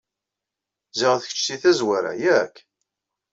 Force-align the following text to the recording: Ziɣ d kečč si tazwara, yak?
Ziɣ 0.99 1.13
d 1.21 1.23
kečč 1.29 1.41
si 1.45 1.55
tazwara, 1.61 2.13
yak? 2.21 2.55